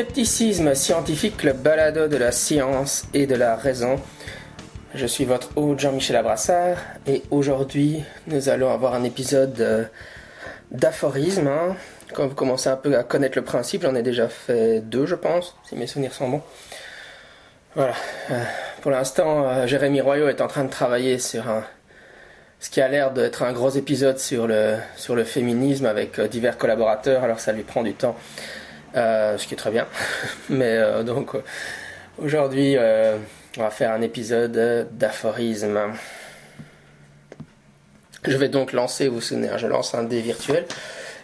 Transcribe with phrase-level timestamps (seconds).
[0.00, 4.00] Scepticisme scientifique, le balado de la science et de la raison.
[4.94, 9.84] Je suis votre hôte Jean-Michel Abrassard et aujourd'hui nous allons avoir un épisode euh,
[10.70, 11.48] d'aphorisme.
[11.48, 11.76] Hein.
[12.14, 15.16] Quand vous commencez un peu à connaître le principe, j'en ai déjà fait deux je
[15.16, 16.42] pense, si mes souvenirs sont bons.
[17.74, 17.92] Voilà.
[18.30, 18.42] Euh,
[18.80, 21.44] pour l'instant, euh, Jérémy Royaux est en train de travailler sur
[22.58, 27.38] ce qui a l'air d'être un gros épisode sur le féminisme avec divers collaborateurs, alors
[27.38, 28.16] ça lui prend du temps.
[28.96, 29.86] Euh, ce qui est très bien.
[30.48, 31.32] Mais euh, donc
[32.18, 33.18] aujourd'hui, euh,
[33.56, 35.78] on va faire un épisode d'aphorisme.
[38.24, 40.66] Je vais donc lancer, vous vous souvenez, hein, je lance un dé virtuel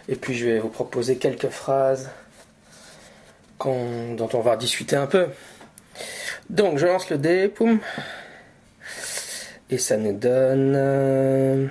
[0.09, 2.09] et puis je vais vous proposer quelques phrases
[3.59, 5.27] dont on va discuter un peu.
[6.49, 7.79] Donc je lance le dé, poum,
[9.69, 11.69] et ça nous donne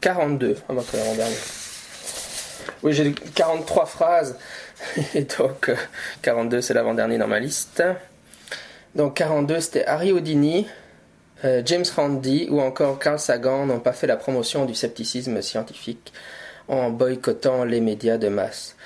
[0.00, 1.65] 42 à votre avant-dernier.
[2.82, 4.38] Oui, j'ai 43 phrases.
[5.14, 5.72] Et donc,
[6.22, 7.82] 42, euh, c'est l'avant-dernier dans ma liste.
[8.94, 10.66] Donc, 42, c'était Harry Houdini,
[11.44, 16.12] euh, James Randi ou encore Carl Sagan n'ont pas fait la promotion du scepticisme scientifique
[16.68, 18.76] en boycottant les médias de masse.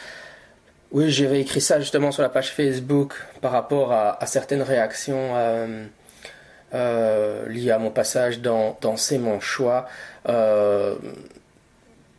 [0.92, 5.36] Oui, j'avais écrit ça justement sur la page Facebook par rapport à, certaines réactions
[6.74, 9.86] euh, liées à mon passage dans, dans C'est mon choix.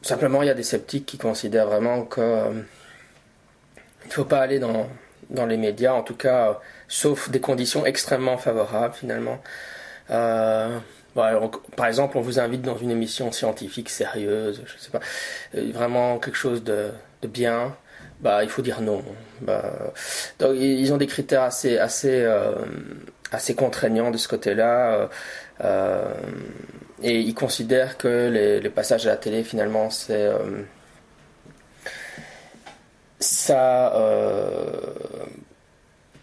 [0.02, 2.52] Simplement, il y a des sceptiques qui considèrent vraiment qu'il euh,
[4.06, 4.88] ne faut pas aller dans,
[5.46, 6.54] les médias, en tout cas, euh,
[6.88, 9.42] sauf des conditions extrêmement favorables finalement.
[10.10, 10.80] Euh,
[11.14, 15.02] par exemple, on vous invite dans une émission scientifique sérieuse, je sais pas,
[15.54, 16.90] vraiment quelque chose de,
[17.22, 17.76] de bien.
[18.22, 19.04] Bah, il faut dire non.
[19.42, 19.94] Bah,
[20.40, 22.26] donc, ils ont des critères assez, assez,
[23.32, 25.10] assez contraignants de ce côté-là.
[27.04, 28.30] Et ils considèrent que
[28.62, 30.26] les, passages à la télé, finalement, c'est.
[30.26, 30.64] Euh,
[33.20, 34.72] ça euh,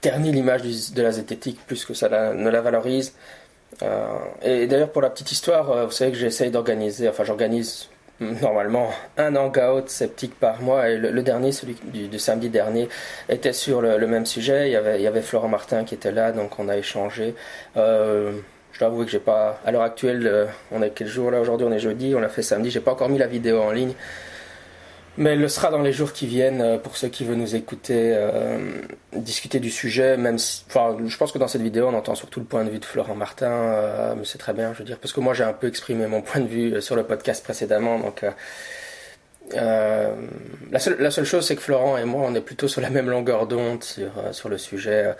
[0.00, 3.14] ternit l'image de la zététique plus que ça ne la valorise.
[3.82, 4.06] Euh,
[4.42, 7.88] et d'ailleurs, pour la petite histoire, vous savez que j'essaye d'organiser, enfin, j'organise
[8.20, 12.88] normalement un hangout sceptique par mois et le, dernier, celui du, samedi dernier,
[13.28, 14.68] était sur le, même sujet.
[14.68, 17.34] Il y avait Florent Martin qui était là, donc on a échangé.
[18.72, 19.60] Je dois avouer que j'ai pas.
[19.64, 22.28] À l'heure actuelle, euh, on est quel jour là aujourd'hui On est jeudi, on l'a
[22.28, 22.70] fait samedi.
[22.70, 23.92] J'ai pas encore mis la vidéo en ligne.
[25.16, 27.56] Mais elle le sera dans les jours qui viennent euh, pour ceux qui veulent nous
[27.56, 28.58] écouter euh,
[29.16, 30.16] discuter du sujet.
[30.16, 32.70] Même si, enfin, je pense que dans cette vidéo, on entend surtout le point de
[32.70, 35.44] vue de Florent Martin, mais c'est très bien, je veux dire, parce que moi j'ai
[35.44, 38.24] un peu exprimé mon point de vue sur le podcast précédemment, donc.
[39.54, 42.90] la, seule, la seule chose, c'est que Florent et moi, on est plutôt sur la
[42.90, 45.14] même longueur d'onde sur, sur le sujet.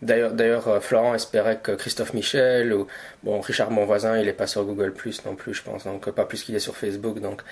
[0.00, 2.86] D'ailleurs, d'ailleurs, euh, Florent espérait que Christophe Michel ou
[3.24, 6.08] bon Richard mon voisin, il est pas sur Google Plus non plus, je pense, donc
[6.10, 7.42] pas plus qu'il est sur Facebook, donc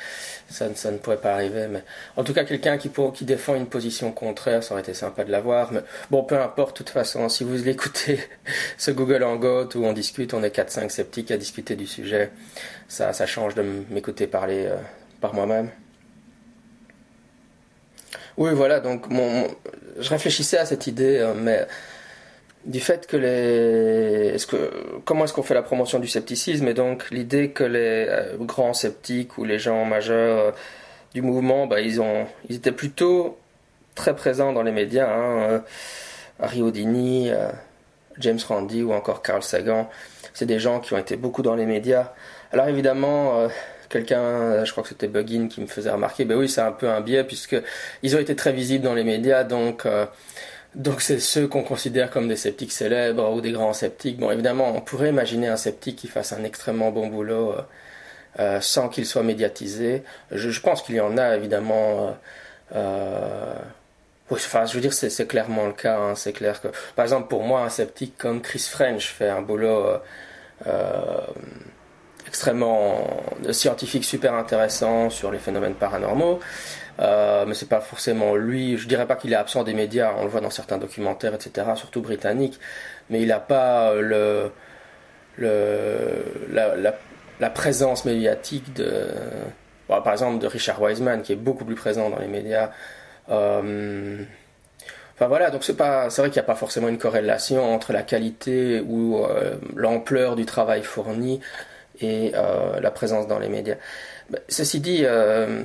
[0.48, 1.66] ça, ne pourrait pas arriver.
[1.68, 1.82] Mais
[2.16, 2.90] en tout cas, quelqu'un qui,
[3.24, 5.72] défend une position contraire, ça aurait été sympa de l'avoir.
[5.72, 5.80] Mais
[6.10, 8.20] bon, peu importe, de toute façon, si vous l'écoutez,
[8.78, 12.30] ce Google Hangout où on discute, on est 4-5 sceptiques à discuter du sujet,
[12.86, 14.76] ça, change de m'écouter parler euh,
[15.20, 15.70] par moi-même.
[18.36, 19.06] Oui, voilà, donc
[19.98, 21.66] je réfléchissais à cette idée, euh, mais
[22.66, 24.36] du fait que les.
[25.04, 28.74] Comment est-ce qu'on fait la promotion du scepticisme Et donc l'idée que les euh, grands
[28.74, 30.50] sceptiques ou les gens majeurs euh,
[31.14, 32.26] du mouvement, bah, ils, ont...
[32.48, 33.38] ils étaient plutôt
[33.94, 35.08] très présents dans les médias.
[35.08, 35.58] Hein, euh,
[36.40, 37.30] Harry Houdini,
[38.18, 39.88] James Randi ou encore Carl Sagan.
[40.34, 42.12] C'est des gens qui ont été beaucoup dans les médias.
[42.52, 43.48] Alors évidemment,
[43.88, 46.90] quelqu'un, je crois que c'était Buggin qui me faisait remarquer, ben oui, c'est un peu
[46.90, 47.56] un biais puisque
[48.02, 49.86] ils ont été très visibles dans les médias, donc
[50.76, 54.18] donc c'est ceux qu'on considère comme des sceptiques célèbres ou des grands sceptiques.
[54.18, 57.62] Bon, évidemment, on pourrait imaginer un sceptique qui fasse un extrêmement bon boulot euh,
[58.40, 60.02] euh, sans qu'il soit médiatisé.
[60.30, 62.14] Je, pense qu'il y en a évidemment.
[62.74, 63.54] Euh,
[64.30, 65.98] enfin, je veux dire, c'est clairement le cas.
[65.98, 66.14] Hein.
[66.14, 69.86] c'est clair que, par exemple, pour moi, un sceptique comme Chris French fait un boulot
[72.26, 73.06] extrêmement
[73.50, 76.40] scientifique super intéressant sur les phénomènes paranormaux.
[76.98, 78.78] Euh, mais c'est pas forcément lui.
[78.78, 80.14] Je dirais pas qu'il est absent des médias.
[80.18, 82.58] On le voit dans certains documentaires, etc., surtout britanniques.
[83.10, 84.50] Mais il n'a pas le,
[85.36, 86.24] le
[87.38, 89.08] la, présence médiatique de,
[89.88, 92.70] par exemple, de Richard Wiseman, qui est beaucoup plus présent dans les médias.
[93.28, 94.22] Euh,
[95.14, 97.92] enfin voilà, donc c'est pas, c'est vrai qu'il n'y a pas forcément une corrélation entre
[97.92, 101.40] la qualité ou euh, l'ampleur du travail fourni
[102.00, 103.76] et euh, la présence dans les médias.
[104.48, 105.64] Ceci dit, euh,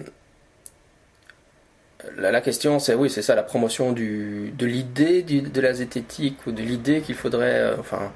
[2.17, 6.61] la, question, c'est oui, c'est ça, la promotion de l'idée de la zététique ou de
[6.61, 8.11] l'idée qu'il faudrait, euh, enfin,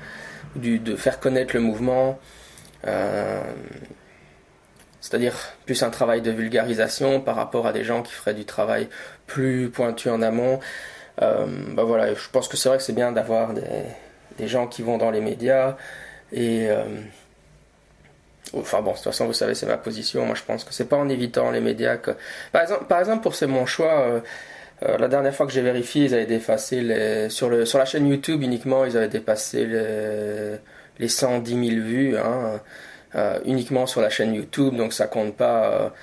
[0.56, 2.20] de faire connaître le mouvement.
[2.88, 3.42] Euh,
[5.06, 5.36] c'est-à-dire
[5.66, 8.88] plus un travail de vulgarisation par rapport à des gens qui feraient du travail
[9.28, 10.60] plus pointu en amont.
[11.22, 13.62] Euh, bah voilà, je pense que c'est vrai que c'est bien d'avoir des,
[14.38, 15.78] des, gens qui vont dans les médias
[16.32, 16.84] et euh,
[18.56, 20.26] Enfin bon, de toute façon, vous savez, c'est ma position.
[20.26, 22.12] Moi, je pense que c'est pas en évitant les médias que.
[22.52, 24.20] Par exemple, par exemple pour C'est mon choix, euh,
[24.84, 27.30] euh, la dernière fois que j'ai vérifié, ils avaient dépassé les.
[27.30, 30.58] Sur, le, sur la chaîne YouTube uniquement, ils avaient dépassé les,
[31.00, 32.62] les 110 000 vues, hein,
[33.16, 35.94] euh, uniquement sur la chaîne YouTube, donc ça compte pas.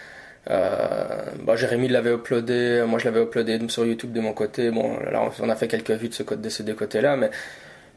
[0.49, 4.71] Bon, Jérémy l'avait uploadé, moi je l'avais uploadé sur YouTube de mon côté.
[4.71, 7.31] Bon, là, on a fait quelques vues de, ce, de ces deux côtés-là, mais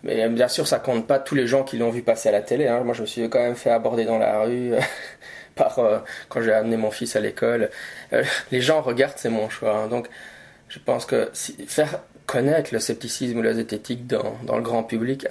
[0.05, 2.41] mais bien sûr, ça compte pas tous les gens qui l'ont vu passer à la
[2.41, 2.67] télé.
[2.67, 2.81] Hein.
[2.81, 4.73] Moi, je me suis quand même fait aborder dans la rue
[5.55, 5.97] par euh,
[6.29, 7.71] quand j'ai amené mon fils à l'école.
[8.13, 9.75] Euh, les gens regardent, c'est mon choix.
[9.75, 9.87] Hein.
[9.87, 10.07] Donc,
[10.69, 11.31] je pense que
[11.67, 15.27] faire connaître le scepticisme ou la zététique dans, le grand public,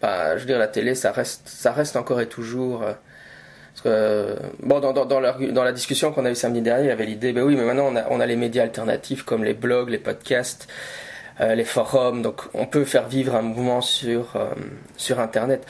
[0.00, 2.82] bah, je veux dire, la télé, ça reste, encore et toujours.
[2.82, 2.92] Euh,
[3.74, 7.34] parce que, bon, dans, la, discussion qu'on a eu samedi dernier, il y avait l'idée,
[7.34, 10.68] ben oui, mais maintenant on a les médias alternatifs comme les blogs, les podcasts.
[11.40, 14.50] Euh, les forums, donc on peut faire vivre un mouvement sur, euh,
[14.96, 15.66] sur Internet.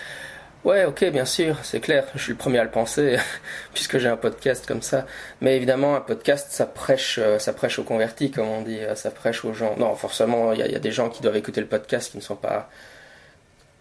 [0.64, 3.16] Ouais, ok, bien sûr, c'est clair, je suis le premier à le penser,
[3.74, 5.06] puisque j'ai un podcast comme ça.
[5.40, 9.10] Mais évidemment, un podcast, ça prêche, euh, ça prêche aux convertis, comme on dit, ça
[9.10, 9.76] prêche aux gens.
[9.76, 12.36] Non, forcément, il y, a des gens qui doivent écouter le podcast qui ne sont
[12.36, 12.68] pas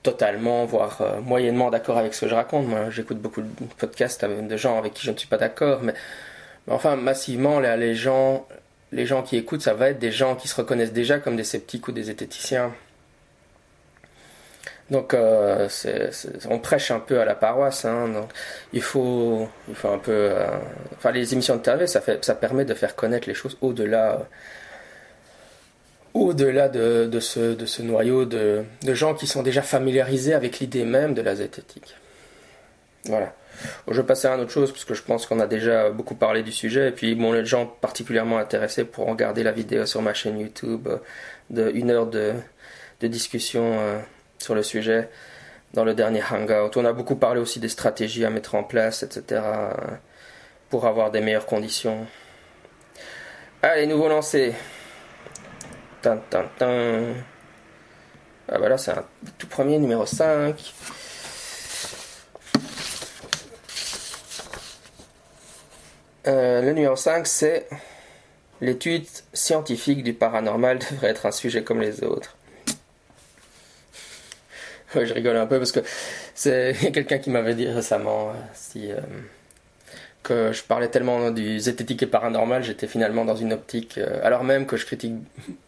[0.04, 2.68] totalement, voire moyennement d'accord avec ce que je raconte.
[2.68, 3.48] Moi, j'écoute beaucoup de
[3.78, 5.94] podcasts de gens avec qui je ne suis pas d'accord, mais,
[6.68, 8.48] mais enfin, massivement, les gens,
[8.92, 11.44] les gens qui écoutent, ça va être des gens qui se reconnaissent déjà comme des
[11.44, 12.74] sceptiques ou des zététiciens.
[14.90, 15.70] Donc, euh,
[16.50, 17.86] on prêche un peu à la paroisse.
[17.86, 18.28] Hein,
[18.74, 20.12] il faut, il un peu.
[20.12, 20.48] Euh,
[20.98, 22.02] enfin, les émissions de télé, ça,
[22.36, 24.28] permet de faire connaître les choses au-delà,
[26.14, 31.22] au-delà de, de, ce, noyau de gens qui sont déjà familiarisés avec l'idée même de
[31.22, 31.96] la zététique.
[33.06, 33.34] Voilà.
[33.88, 36.44] Je vais à une autre chose parce que je pense qu'on a déjà beaucoup parlé
[36.44, 36.90] du sujet.
[36.90, 40.88] Et puis, bon, les gens particulièrement intéressés pourront regarder la vidéo sur ma chaîne YouTube
[40.88, 40.98] euh,
[41.50, 42.34] de une heure de,
[43.02, 44.00] discussion euh,
[44.38, 45.10] sur le sujet
[45.74, 46.78] dans le dernier Hangout.
[46.78, 49.42] On a beaucoup parlé aussi des stratégies à mettre en place, etc.
[50.70, 52.06] pour avoir des meilleures conditions.
[53.64, 54.54] Allez, nouveau lancé.
[56.04, 56.18] Ah
[58.60, 59.06] bah là, c'est un
[59.38, 60.74] tout premier numéro 5.
[66.28, 67.68] Euh, le numéro 5, c'est
[68.62, 72.38] l'étude scientifique du paranormal devrait être un sujet comme les autres.
[74.94, 75.80] je rigole un peu parce que
[76.36, 79.00] c'est quelqu'un qui m'avait dit récemment euh, si euh,
[80.24, 84.44] que je parlais tellement du zététique et paranormal, j'étais finalement dans une optique, euh, alors
[84.44, 85.16] même que je critique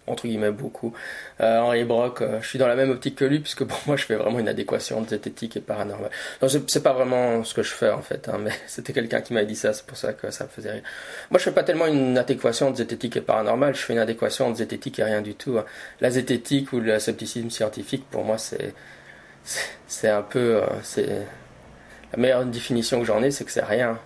[0.05, 0.94] entre guillemets beaucoup
[1.41, 3.95] euh, Henri Brock, euh, je suis dans la même optique que lui puisque pour moi
[3.95, 6.11] je fais vraiment une adéquation de zététique et paranormal.
[6.41, 9.33] Non, c'est pas vraiment ce que je fais en fait, hein, mais c'était quelqu'un qui
[9.33, 10.83] m'a dit ça, c'est pour ça que ça me faisait rire.
[11.31, 14.51] Moi je fais pas tellement une adéquation de zététique et paranormal, je fais une adéquation
[14.51, 15.57] de zététique et rien du tout.
[15.57, 15.65] Hein.
[16.00, 18.74] La zététique ou le scepticisme scientifique pour moi c'est
[19.88, 21.24] c'est un peu c'est
[22.13, 24.00] la meilleure définition que j'en ai, c'est que c'est rien.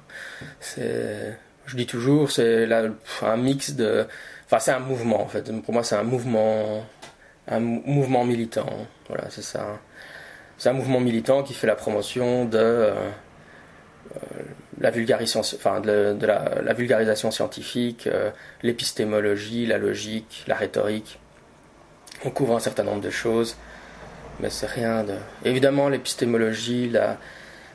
[0.77, 2.67] Je dis toujours, c'est
[3.21, 4.07] un mix de,
[4.45, 5.51] enfin c'est un mouvement en fait.
[5.61, 6.85] Pour moi, c'est un mouvement,
[7.47, 8.87] un mouvement militant.
[9.09, 9.79] Voilà, c'est ça.
[10.57, 12.93] C'est un mouvement militant qui fait la promotion de euh,
[14.79, 18.31] la vulgarisation, enfin de, la, vulgarisation scientifique, euh,
[18.63, 21.19] l'épistémologie, la logique, la rhétorique.
[22.23, 23.57] On couvre un certain nombre de choses,
[24.39, 25.15] mais c'est rien de.
[25.43, 27.17] Évidemment, l'épistémologie, la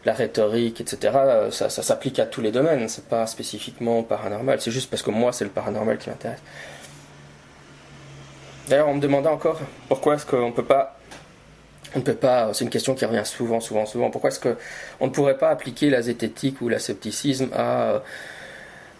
[0.04, 4.70] la rhétorique, etc., euh, ça, s'applique à tous les domaines, c'est pas spécifiquement paranormal, c'est
[4.70, 6.40] juste parce que moi c'est le paranormal qui m'intéresse.
[8.68, 10.96] D'ailleurs, on me demandait encore pourquoi est-ce qu'on peut pas.
[11.94, 12.54] On ne peut pas.
[12.54, 14.10] C'est une question qui revient souvent, souvent, souvent.
[14.10, 18.02] Pourquoi est-ce qu'on ne pourrait pas appliquer la zététique ou la scepticisme à,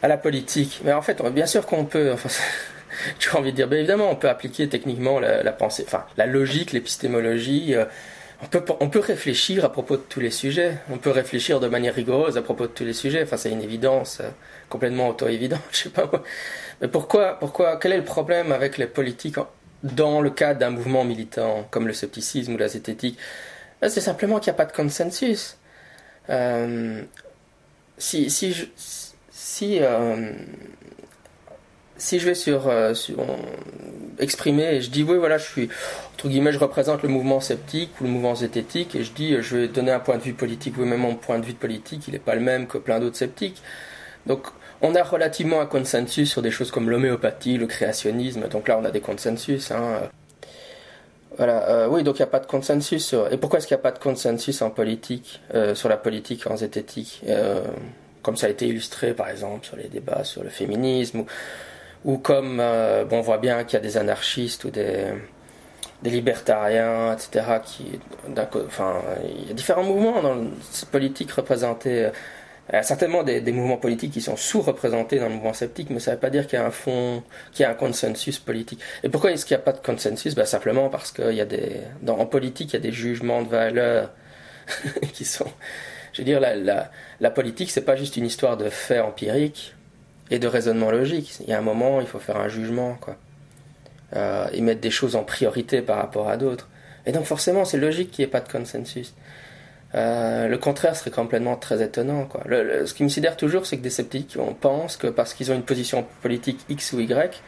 [0.02, 0.82] à la politique?
[0.84, 2.12] Mais en fait, bien sûr qu'on peut.
[2.12, 6.72] As envie de dire, bien évidemment, on peut appliquer techniquement la, pensée, enfin, la logique,
[6.72, 7.74] l'épistémologie.
[7.74, 7.84] Euh,
[8.42, 12.36] on peut, réfléchir à propos de tous les sujets, on peut réfléchir de manière rigoureuse
[12.36, 14.28] à propos de tous les sujets, enfin c'est une évidence euh,
[14.68, 16.10] complètement auto-évidente, je sais pas
[16.80, 19.36] Mais pourquoi, pourquoi, quel est le problème avec les politiques
[19.84, 23.18] dans le cadre d'un mouvement militant comme le scepticisme ou la zététique?
[23.80, 25.56] Ben, C'est simplement qu'il n'y a pas de consensus.
[26.28, 27.02] Euh,
[27.98, 28.68] si, si,
[29.30, 30.32] si, euh,
[32.02, 32.92] si je vais sur, euh,
[34.18, 35.68] exprimer et je dis oui voilà je suis
[36.14, 39.56] entre guillemets je représente le mouvement sceptique ou le mouvement zététique et je dis je
[39.56, 40.74] vais donner un point de vue politique.
[40.78, 43.16] Oui mais mon point de vue politique il n'est pas le même que plein d'autres
[43.16, 43.62] sceptiques.
[44.26, 44.48] Donc
[44.80, 48.48] on a relativement un consensus sur des choses comme l'homéopathie le créationnisme.
[48.48, 50.10] Donc là on a des consensus hein.
[51.36, 53.80] voilà euh, oui donc il n'y a pas de consensus et pourquoi est-ce qu'il n'y
[53.80, 57.22] a pas de consensus en politique euh, sur la politique en zététique
[58.22, 61.26] comme ça a été illustré par exemple sur les débats sur le féminisme, ou,
[62.18, 65.06] comme euh, bon, on voit bien qu'il y a des anarchistes ou des,
[66.04, 67.60] libertariens, etc.
[67.64, 68.00] Qui,
[68.66, 70.48] enfin, il y a différents mouvements dans le
[70.90, 72.10] politique représentés.
[72.68, 76.00] Il y a certainement des, mouvements politiques qui sont sous-représentés dans le mouvement sceptique, mais
[76.00, 78.38] ça ne veut pas dire qu'il y a un fond, qu'il y a un consensus
[78.38, 78.80] politique.
[79.04, 80.34] Et pourquoi est-ce qu'il n'y a pas de consensus?
[80.34, 83.48] Ben Simplement parce qu'il y a des, en politique, il y a des jugements de
[83.48, 84.10] valeur
[85.12, 85.50] qui sont.
[86.12, 86.90] Je veux dire, la, la,
[87.20, 89.74] la politique, c'est pas juste une histoire de faits empiriques
[90.32, 91.36] et de raisonnement logique.
[91.40, 93.16] Il y a un moment, il faut faire un jugement, quoi.
[94.16, 96.68] Euh, et mettre des choses en priorité par rapport à d'autres.
[97.04, 99.14] Et donc, forcément, c'est logique qu'il n'y ait pas de consensus.
[99.94, 102.24] Euh, le contraire serait complètement très étonnant.
[102.24, 102.44] Quoi.
[102.46, 105.54] ce qui me sidère toujours, c'est que des sceptiques, on pense que parce qu'ils ont
[105.54, 107.42] une position politique X ou Y,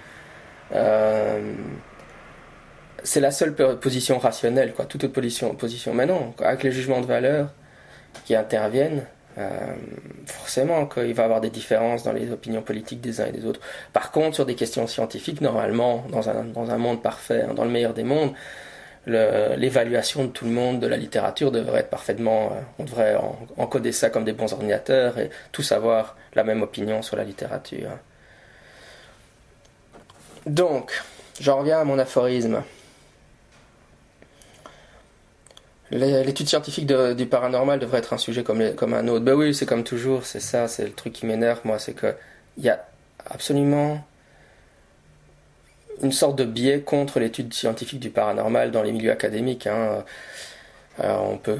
[0.74, 1.54] euh,
[3.02, 4.84] c'est la seule position rationnelle, quoi.
[4.84, 5.94] toute autre position, position.
[5.94, 7.48] Mais non, avec les jugements de valeur
[8.26, 9.04] qui interviennent,
[9.36, 9.74] euh,
[10.26, 13.44] forcément qu'il va y avoir des différences dans les opinions politiques des uns et des
[13.44, 13.60] autres.
[13.92, 17.94] Par contre, sur des questions scientifiques, normalement, dans un, monde parfait, hein, dans le meilleur
[17.94, 18.32] des mondes,
[19.06, 22.52] l'évaluation de tout le monde de la littérature devrait être parfaitement.
[22.52, 23.16] Euh, on devrait
[23.56, 27.90] encoder ça comme des bons ordinateurs et tous avoir la même opinion sur la littérature.
[30.46, 31.02] Donc,
[31.40, 32.62] j'en reviens à mon aphorisme.
[35.94, 39.24] L'étude scientifique du paranormal devrait être un sujet comme, comme un autre.
[39.24, 42.16] Ben oui, c'est comme toujours, c'est ça, c'est le truc qui m'énerve, moi, c'est qu'il
[42.58, 42.84] y a
[43.26, 44.04] absolument
[46.02, 49.68] une sorte de biais contre l'étude scientifique du paranormal dans les milieux académiques.
[49.68, 50.04] Hein.
[50.98, 51.58] Euh, on peut.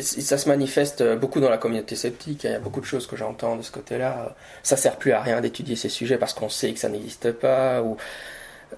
[0.00, 2.44] ça se manifeste beaucoup dans la communauté sceptique.
[2.44, 4.36] Il y a beaucoup de choses que j'entends de ce côté-là.
[4.62, 7.82] Ça sert plus à rien d'étudier ces sujets parce qu'on sait que ça n'existe pas.
[7.82, 7.96] Ou...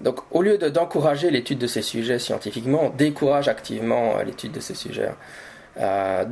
[0.01, 4.75] Donc, au lieu d'encourager l'étude de ces sujets scientifiquement, on décourage activement l'étude de ces
[4.75, 5.09] sujets.
[5.79, 6.25] Euh,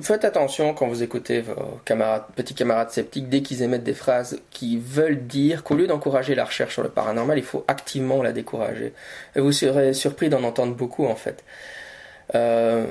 [0.00, 1.80] faites attention quand vous écoutez vos
[2.36, 6.44] petits camarades sceptiques dès qu'ils émettent des phrases qui veulent dire qu'au lieu d'encourager la
[6.44, 8.92] recherche sur le paranormal, il faut activement la décourager.
[9.34, 11.42] Et vous serez surpris d'en entendre beaucoup en fait.
[12.34, 12.86] Euh,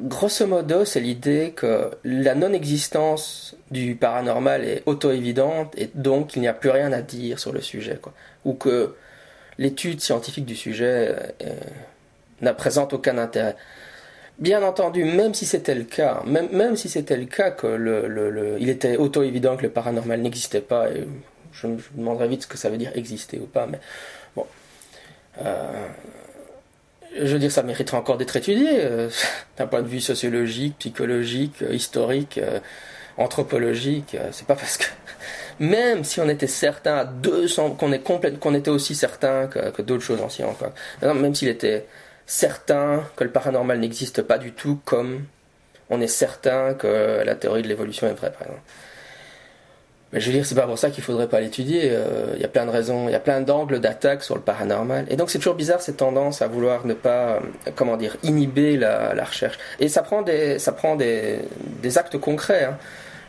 [0.00, 6.48] grosso modo, c'est l'idée que la non-existence du paranormal est auto-évidente et donc il n'y
[6.48, 8.00] a plus rien à dire sur le sujet.
[8.44, 8.94] Ou que
[9.58, 11.50] l'étude scientifique du sujet euh,
[12.40, 13.56] n'a présente aucun intérêt.
[14.38, 18.08] Bien entendu, même si c'était le cas, même, même si c'était le cas que le,
[18.08, 21.06] le, il était auto-évident que le paranormal n'existait pas, et
[21.52, 23.78] je, me demanderai vite ce que ça veut dire exister ou pas, mais
[24.34, 24.46] bon.
[25.42, 25.86] Euh,
[27.14, 29.10] je veux dire, ça mériterait encore d'être étudié euh,
[29.58, 32.40] d'un point de vue sociologique, psychologique, historique,
[33.18, 34.16] anthropologique.
[34.32, 34.86] c'est pas parce que
[35.62, 37.92] même si on était certain à 200 qu'on
[38.40, 40.56] qu'on était aussi certain que, d'autres choses en science,
[41.00, 41.86] même s'il était
[42.26, 45.24] certain que le paranormal n'existe pas du tout comme
[45.88, 48.62] on est certain que la théorie de l'évolution est vraie, par exemple.
[50.12, 51.90] Mais je veux dire, c'est pas pour ça qu'il faudrait pas l'étudier.
[51.92, 54.42] Euh, il y a plein de raisons, il y a plein d'angles d'attaque sur le
[54.42, 55.06] paranormal.
[55.10, 58.76] Et donc c'est toujours bizarre cette tendance à vouloir ne pas, euh, comment dire, inhiber
[58.76, 59.58] la, recherche.
[59.78, 61.38] Et ça prend des, ça prend des,
[61.80, 62.64] des actes concrets.
[62.64, 62.78] Hein.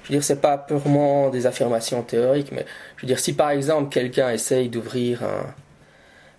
[0.04, 2.66] Je veux dire, c'est pas purement des affirmations théoriques, mais
[2.98, 5.24] je veux dire, si par exemple quelqu'un essaye d'ouvrir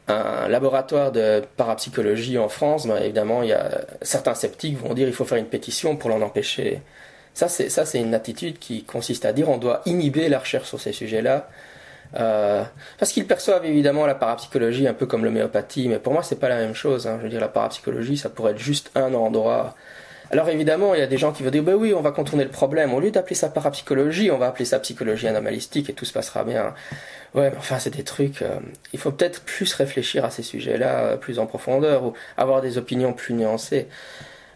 [0.09, 5.09] un, laboratoire de parapsychologie en France, ben évidemment, il y a certains sceptiques vont dire
[5.09, 6.83] il faut faire une pétition pour l'en empêcher.
[7.33, 10.69] Ça, c'est ça, c'est une attitude qui consiste à dire on doit inhiber la recherche
[10.69, 11.49] sur ces sujets-là,
[12.17, 12.63] euh,
[12.99, 16.49] parce qu'ils perçoivent évidemment la parapsychologie un peu comme l'homéopathie, mais pour moi, c'est pas
[16.49, 17.07] la même chose.
[17.07, 17.17] Hein.
[17.19, 19.75] Je veux dire, la parapsychologie, ça pourrait être juste un endroit.
[20.35, 22.43] Alors évidemment, il y a des gens qui vont dire, ben oui, on va contourner
[22.43, 22.93] le problème.
[22.93, 26.43] Au lieu d'appeler ça parapsychologie, on va appeler ça psychologie anomalistique et tout se passera
[26.43, 26.75] bien.
[27.35, 28.43] Ouais, mais enfin, c'est des trucs.
[28.43, 28.59] Euh,
[28.93, 32.79] il faut peut-être plus réfléchir à ces sujets-là euh, plus en profondeur ou avoir des
[32.79, 33.87] opinions plus nuancées.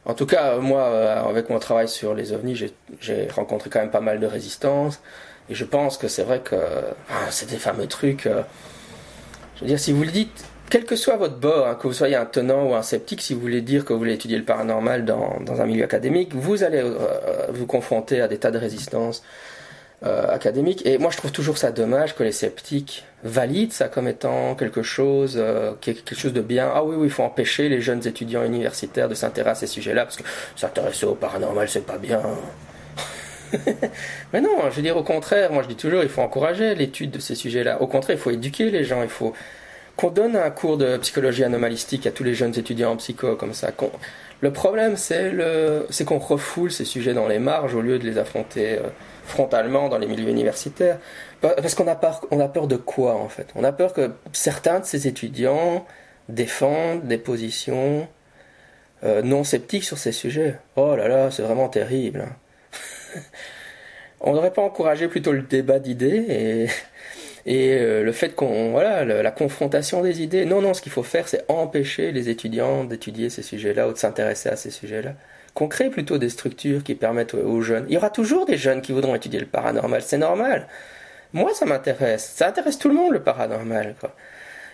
[0.04, 2.60] En tout cas, euh, moi, avec mon travail sur les ovnis,
[3.00, 5.00] j'ai rencontré quand même pas mal de résistance.
[5.48, 6.56] Et je pense que c'est vrai que
[7.08, 8.24] ah, c'est des fameux trucs.
[8.24, 11.92] je veux dire, si vous le dites, quel que soit votre bord, hein, que vous
[11.92, 14.44] soyez un tenant ou un sceptique, si vous voulez dire que vous voulez étudier le
[14.44, 16.82] paranormal dans, dans un milieu académique, vous allez
[17.50, 19.22] vous confronter à des tas de résistances
[20.04, 20.86] euh, académique.
[20.86, 24.84] Et moi, je trouve toujours ça dommage que les sceptiques valident ça comme étant quelque
[24.84, 26.70] chose, euh, quelque chose de bien.
[26.72, 30.04] Ah oui, oui, il faut empêcher les jeunes étudiants universitaires de s'intéresser à ces sujets-là
[30.04, 30.22] parce que
[30.54, 32.22] s'intéresser au paranormal, c'est pas bien.
[34.32, 37.10] Mais non, je veux dire au contraire, moi je dis toujours, il faut encourager l'étude
[37.10, 37.82] de ces sujets-là.
[37.82, 39.32] Au contraire, il faut éduquer les gens, il faut
[39.98, 43.52] qu'on donne un cours de psychologie anomalistique à tous les jeunes étudiants en psycho comme
[43.52, 43.72] ça.
[44.40, 48.04] Le problème, c'est le, c'est qu'on refoule ces sujets dans les marges au lieu de
[48.04, 48.78] les affronter.
[48.78, 48.88] Euh,
[49.28, 50.98] frontalement dans les milieux universitaires.
[51.40, 53.48] Parce qu'on a peur, on a peur de quoi en fait?
[53.54, 55.86] On a peur que certains de ces étudiants
[56.28, 58.08] défendent des positions
[59.04, 60.58] euh, non sceptiques sur ces sujets.
[60.74, 62.26] Oh là là, c'est vraiment terrible.
[62.26, 63.20] Hein.
[64.20, 66.66] on n'aurait pas encouragé plutôt le débat d'idées et,
[67.48, 70.44] et euh, le fait qu'on voilà la confrontation des idées.
[70.44, 73.96] Non, non, ce qu'il faut faire, c'est empêcher les étudiants d'étudier ces sujets-là ou de
[73.98, 75.14] s'intéresser à ces sujets-là.
[75.54, 77.86] Qu'on crée plutôt des structures qui permettent aux jeunes.
[77.88, 80.68] Il y aura toujours des jeunes qui voudront étudier le paranormal, c'est normal.
[81.32, 82.32] Moi, ça m'intéresse.
[82.36, 83.96] Ça intéresse tout le monde le paranormal.
[83.98, 84.14] Quoi.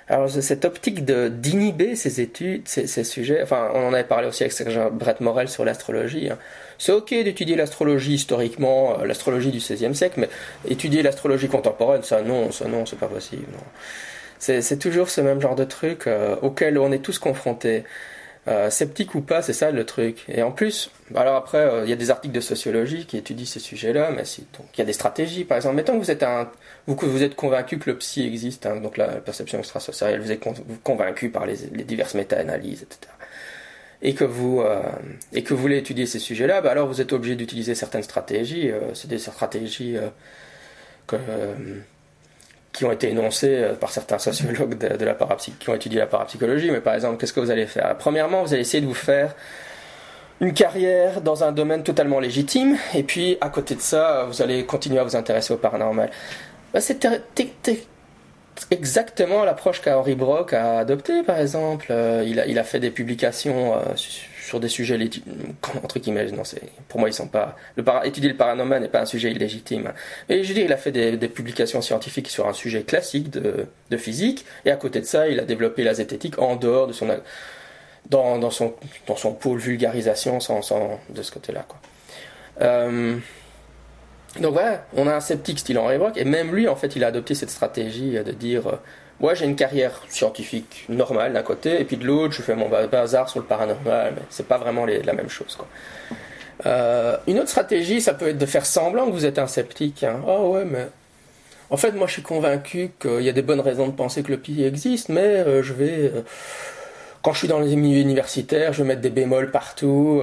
[0.09, 4.43] Alors cette optique de d'inhiber ces études, ces, sujets, enfin on en avait parlé aussi
[4.43, 6.29] avec Serge Brett Morel sur l'astrologie.
[6.29, 6.39] Hein.
[6.79, 10.29] C'est ok d'étudier l'astrologie historiquement, euh, l'astrologie du XVIe siècle, mais
[10.69, 13.47] étudier l'astrologie contemporaine, ça non, ça non, c'est pas possible.
[14.39, 17.85] C'est toujours ce même genre de truc euh, auquel on est tous confrontés.
[18.47, 20.25] Euh, sceptique ou pas, c'est ça le truc.
[20.29, 23.47] Et en plus, alors après, euh, il y a des articles de sociologie qui étudient
[23.47, 24.25] ces sujets-là, mais
[24.59, 25.45] donc il y a des stratégies.
[25.45, 26.51] Par exemple, mettons que vous êtes un,
[26.87, 30.45] vous, vous êtes convaincu que le psy existe, hein, donc la perception extrasensorielle, vous êtes
[30.83, 33.11] convaincu par les, diverses méta-analyses, etc.
[34.03, 34.83] Et que vous euh,
[35.33, 38.71] et que vous voulez étudier ces sujets-là, bah alors vous êtes obligé d'utiliser certaines stratégies.
[38.93, 39.97] c'est des stratégies
[41.07, 41.17] que
[42.75, 45.17] qui ont été énoncés euh, par certains sociologues de, la
[45.59, 46.71] qui ont étudié la parapsychologie.
[46.71, 47.97] Mais par exemple, qu'est-ce que vous allez faire?
[47.97, 49.35] Premièrement, vous allez essayer de vous faire
[50.41, 54.67] une carrière dans un domaine totalement légitime, et puis à côté de ça, vous allez
[54.67, 56.11] continuer à vous intéresser au paranormal.
[56.75, 57.07] Bah, c'est
[58.71, 61.87] exactement l'approche qu'Henri Brock a adoptée, par exemple.
[61.91, 63.79] Euh, il, a, fait des publications euh,
[64.45, 64.99] sur des sujets
[65.83, 67.57] entre guillemets non c'est pour moi ils sont pas
[68.05, 69.93] étudier le paranormal n'est pas un sujet illégitime.
[70.29, 74.45] Et je dis il a fait des, publications scientifiques sur un sujet classique de, physique
[74.65, 77.09] et à côté de ça il a développé la zététique en dehors de son
[78.11, 78.75] dans, son
[79.07, 81.79] dans son pôle vulgarisation sans, de ce côté là quoi.
[82.61, 83.17] Euh,
[84.41, 87.05] donc voilà on a un sceptique style Henri Brock et même lui en fait il
[87.05, 88.79] a adopté cette stratégie de dire
[89.25, 92.69] moi, j'ai une carrière scientifique normale d'un côté, et puis de l'autre, je fais mon
[92.69, 95.57] bazar sur le paranormal, mais c'est pas vraiment la même chose.
[95.57, 95.67] Quoi.
[96.67, 100.05] Euh, une autre stratégie, ça peut être de faire semblant que vous êtes un sceptique.
[100.29, 100.89] Oh ouais, mais
[101.71, 104.31] en fait, moi, je suis convaincu qu'il y a des bonnes raisons de penser que
[104.31, 106.21] le pi existe, mais euh, je vais, euh,
[107.23, 110.21] quand je suis dans les milieux universitaires, je vais mettre des bémols partout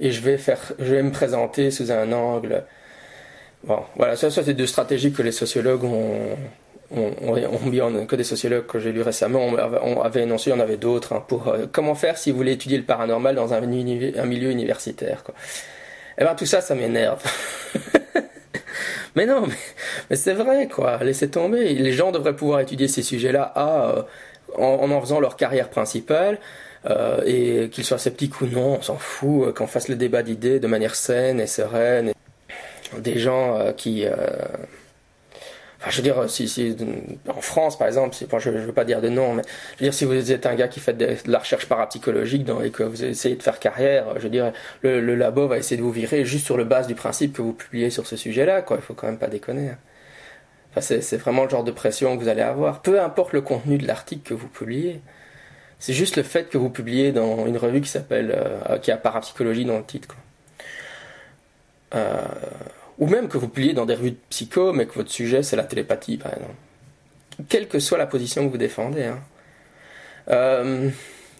[0.00, 2.62] et je vais faire, je vais me présenter sous un angle.
[3.64, 6.36] Bon, voilà, ça, ça c'est deux stratégies que les sociologues ont,
[6.90, 10.60] on, on, que des sociologues que j'ai lu récemment on, avait énoncé, il y en
[10.60, 13.62] avait d'autres, hein, pour euh, comment faire si vous voulez étudier le paranormal dans un,
[13.62, 15.22] un milieu universitaire.
[15.22, 15.34] Quoi.
[16.18, 17.22] Eh ben tout ça, ça m'énerve.
[19.14, 19.46] mais non,
[20.08, 20.98] mais, c'est vrai, quoi.
[21.02, 21.74] Laissez tomber.
[21.74, 24.02] Les gens devraient pouvoir étudier ces sujets-là euh,
[24.56, 26.38] en, en faisant leur carrière principale.
[26.88, 30.60] Euh, et qu'ils soient sceptiques ou non, on s'en fout, qu'on fasse le débat d'idées
[30.60, 32.12] de manière saine et sereine.
[32.96, 34.06] Des gens qui,
[35.80, 36.76] Enfin, je veux dire, si, si,
[37.28, 39.42] en France, par exemple, je ne veux pas dire de nom, mais
[39.76, 42.70] je veux dire, si vous êtes un gars qui fait de, la recherche parapsychologique et
[42.70, 45.82] que vous essayez de faire carrière, je veux dire, le, le, labo va essayer de
[45.82, 48.78] vous virer juste sur le base du principe que vous publiez sur ce sujet-là, quoi.
[48.78, 49.68] Il faut quand même pas déconner.
[49.68, 49.78] Hein.
[50.70, 52.82] Enfin, c'est vraiment le genre de pression que vous allez avoir.
[52.82, 55.00] Peu importe le contenu de l'article que vous publiez.
[55.78, 58.96] C'est juste le fait que vous publiez dans une revue qui s'appelle, euh, qui a
[58.96, 60.16] parapsychologie dans le titre, quoi.
[61.94, 62.22] Euh,
[62.98, 65.56] ou même que vous publiez dans des revues de psycho, mais que votre sujet c'est
[65.56, 66.54] la télépathie, par exemple.
[67.48, 69.04] Quelle que soit la position que vous défendez.
[69.04, 69.20] Hein.
[70.30, 70.90] Euh,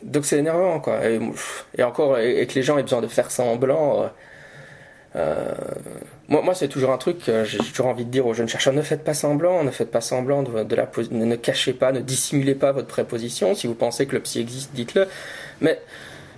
[0.03, 1.01] donc c'est énervant, quoi.
[1.09, 4.03] Et, encore, et, que les gens aient besoin de faire semblant.
[4.03, 4.09] Euh,
[5.16, 5.55] euh
[6.29, 9.03] moi, c'est toujours un truc, j'ai toujours envie de dire aux jeunes chercheurs ne faites
[9.03, 12.87] pas semblant, ne faites pas semblant de, la ne cachez pas, ne dissimulez pas votre
[12.87, 13.55] préposition.
[13.55, 15.09] Si vous pensez que le psy existe, dites-le.
[15.62, 15.81] Mais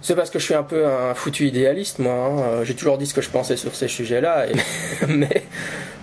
[0.02, 2.12] c'est parce que je suis un peu un foutu idéaliste, moi.
[2.12, 2.38] Hein.
[2.40, 4.46] Euh, j'ai toujours dit ce que je pensais sur ces sujets-là,
[5.08, 5.44] mais,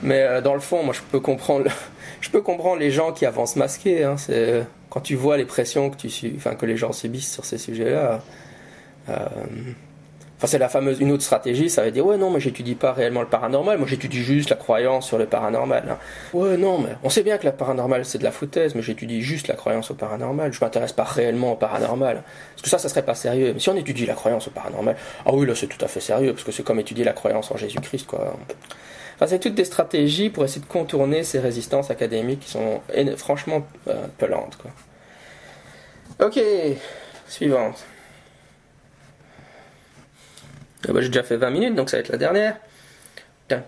[0.04, 1.70] mais euh, dans le fond, moi, je peux comprendre,
[2.22, 4.04] je peux comprendre les gens qui avancent masqués.
[4.04, 4.18] Hein.
[4.18, 7.58] C'est quand tu vois les pressions que tu, enfin, que les gens subissent sur ces
[7.58, 8.22] sujets-là.
[9.10, 9.26] Euh,
[10.38, 12.94] Enfin, c'est la fameuse une autre stratégie, ça va dire ouais non mais j'étudie pas
[12.94, 15.84] réellement le paranormal, moi j'étudie juste la croyance sur le paranormal.
[15.90, 15.98] Hein.
[16.32, 19.24] Ouais non mais on sait bien que le paranormal c'est de la foutaise, mais j'étudie
[19.24, 20.54] juste la croyance au paranormal.
[20.54, 22.22] Je m'intéresse pas réellement au paranormal.
[22.54, 23.54] Parce que ça, ça serait pas sérieux.
[23.54, 24.96] Mais si on étudie la croyance au paranormal,
[25.26, 27.50] ah oui là c'est tout à fait sérieux parce que c'est comme étudier la croyance
[27.50, 28.38] en Jésus-Christ quoi.
[29.16, 32.82] Enfin, c'est toutes des stratégies pour essayer de contourner ces résistances académiques qui sont
[33.16, 34.70] franchement euh, pelantes quoi.
[36.28, 36.40] Ok,
[37.28, 37.84] suivante.
[40.88, 42.58] Ah bah, j'ai déjà fait 20 minutes, donc ça va être la dernière.
[43.50, 43.60] Il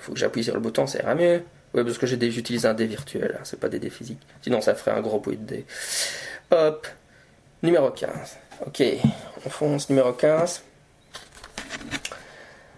[0.00, 1.42] faut que j'appuie sur le bouton, ça ira mieux.
[1.74, 4.26] Oui, parce que j'utilise un dé virtuel, hein, c'est pas des dés physiques.
[4.42, 5.66] Sinon, ça ferait un gros bruit de dé.
[6.50, 6.86] Hop,
[7.62, 8.36] numéro 15.
[8.66, 8.82] Ok,
[9.44, 10.62] on fonce numéro 15.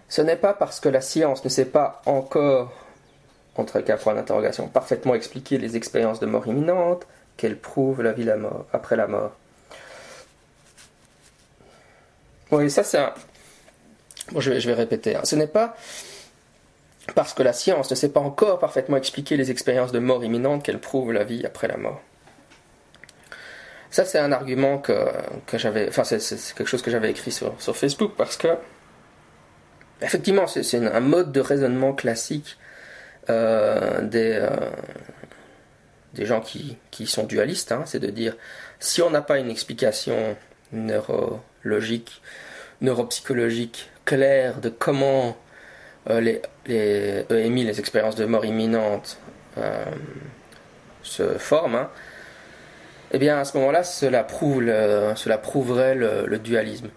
[0.09, 2.73] Ce n'est pas parce que la science ne sait pas encore,
[3.55, 8.25] entre cas point d'interrogation, parfaitement expliquer les expériences de mort imminente qu'elle prouve la vie
[8.25, 9.37] la mort, après la mort.
[12.51, 13.15] Oui, ça c'est un...
[14.33, 15.17] Bon, je vais, répéter.
[15.17, 15.23] hein.
[15.25, 15.77] Ce n'est pas
[17.15, 20.63] parce que la science ne sait pas encore parfaitement expliquer les expériences de mort imminente
[20.63, 22.01] qu'elle prouve la vie après la mort.
[23.91, 25.09] Ça, c'est un argument que,
[25.47, 25.89] que j'avais.
[25.89, 28.49] Enfin, c'est- quelque chose que j'avais écrit sur, sur Facebook parce que,
[30.03, 32.57] effectivement, c'est c'est un mode de raisonnement classique
[33.31, 34.49] euh, des, euh,
[36.15, 37.73] des gens qui, qui sont dualistes.
[37.73, 37.83] hein.
[37.87, 38.37] c'est de dire
[38.79, 40.37] si on n'a pas une explication
[41.65, 42.23] neurologique,
[42.81, 45.37] neuropsychologique claire de comment
[46.09, 49.19] euh, les, les EMI, les expériences de mort imminente,
[49.59, 49.85] euh,
[51.03, 51.91] se forment, hein,
[53.13, 54.65] eh bien à ce moment-là, cela, prouve
[55.17, 56.89] cela prouverait le, dualisme.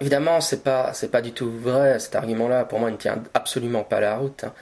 [0.00, 1.98] Évidemment, c'est pas pas du tout vrai.
[1.98, 4.44] Cet argument-là, pour moi, il ne tient absolument pas la route.
[4.44, 4.52] hein.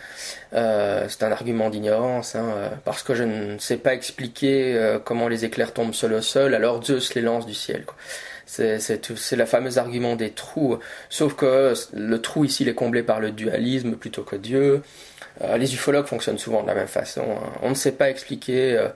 [0.55, 4.99] Euh, c'est un argument d'ignorance, hein, euh, parce que je ne sais pas expliquer euh,
[4.99, 7.85] comment les éclairs tombent sur le sol, alors Zeus les lance du ciel.
[8.51, 10.79] C'est le fameux argument des trous.
[11.09, 14.83] Sauf que le trou ici il est comblé par le dualisme plutôt que Dieu.
[15.43, 17.23] Euh, les ufologues fonctionnent souvent de la même façon.
[17.23, 17.53] hein.
[17.63, 18.77] On ne sait pas expliquer.
[18.77, 18.89] euh,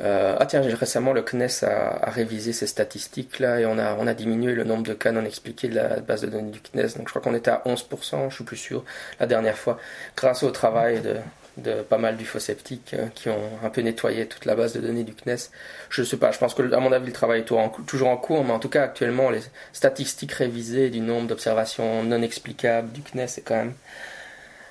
[0.00, 4.06] euh, ah tiens, récemment le CNES a, révisé ces statistiques là et on a, on
[4.06, 6.96] a diminué le nombre de cas non expliqués de la base de données du CNES.
[6.96, 8.84] Donc je crois qu'on était à 11%, je suis plus sûr,
[9.20, 9.78] la dernière fois,
[10.16, 11.16] grâce au travail de,
[11.56, 15.04] de pas mal d'ufosceptiques euh, qui ont un peu nettoyé toute la base de données
[15.04, 15.50] du CNES.
[15.90, 17.44] Je sais pas, je pense que à mon avis le travail est
[17.86, 19.40] toujours en, cours, mais en tout cas actuellement les
[19.72, 23.74] statistiques révisées du nombre d'observations non explicables du CNES est quand même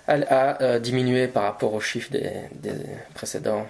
[0.07, 2.71] a, euh, diminué par rapport aux chiffres des,
[3.13, 3.67] précédents.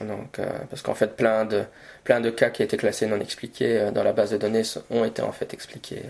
[0.00, 1.64] Donc, euh, parce qu'en fait, plein de,
[2.02, 5.04] plein de cas qui étaient classés non expliqués euh, dans la base de données ont
[5.04, 6.02] été en fait expliqués.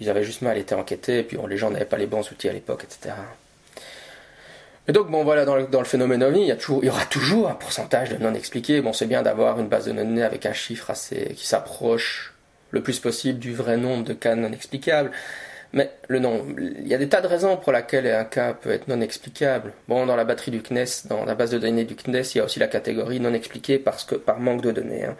[0.00, 2.48] Ils avaient juste mal été enquêtés, et puis les gens n'avaient pas les bons outils
[2.48, 3.14] à l'époque, etc.
[4.86, 6.86] Et donc, bon, voilà, dans le, dans le phénomène OVNI, il y, a toujours, il
[6.86, 8.80] y aura toujours un pourcentage de non expliqués.
[8.82, 12.34] Bon, c'est bien d'avoir une base de données avec un chiffre assez, qui s'approche
[12.70, 15.10] le plus possible du vrai nombre de cas non explicables.
[15.72, 18.70] Mais le nom, il y a des tas de raisons pour lesquelles un cas peut
[18.70, 19.72] être non explicable.
[19.88, 22.40] Bon, dans la batterie du CNES, dans la base de données du CNES, il y
[22.40, 25.04] a aussi la catégorie non expliquée parce que par manque de données.
[25.04, 25.16] hein.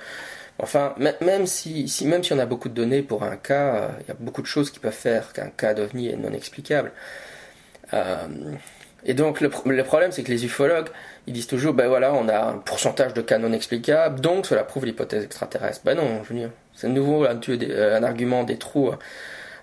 [0.58, 3.88] Enfin, même si, si même si on a beaucoup de données pour un cas, euh,
[4.02, 6.92] il y a beaucoup de choses qui peuvent faire qu'un cas d'OVNI est non explicable.
[7.92, 8.28] Euh,
[9.04, 10.88] et donc le, pro- le problème, c'est que les ufologues,
[11.26, 14.64] ils disent toujours, ben voilà, on a un pourcentage de cas non explicables, donc cela
[14.64, 15.82] prouve l'hypothèse extraterrestre.
[15.84, 18.90] Ben non, je veux dire, c'est nouveau un, euh, argument des trous.
[18.92, 18.98] hein.